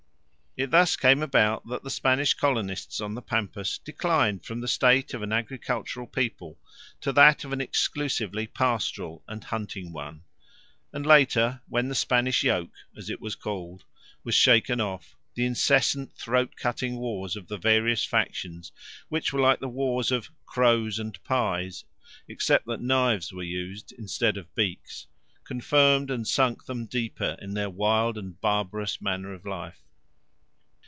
[0.57, 5.13] It thus came about that the Spanish colonists on the pampas declined from the state
[5.13, 6.59] of an agricultural people
[6.99, 10.23] to that of an exclusively pastoral and hunting one;
[10.91, 13.85] and later, when the Spanish yoke, as it was called,
[14.25, 18.73] was shaken off, the incessant throat cutting wars of the various factions,
[19.07, 21.85] which were like the wars of "crows and pies,"
[22.27, 25.07] except that knives were used instead of beaks,
[25.45, 29.77] confirmed and sunk them deeper in their wild and barbarous manner of life.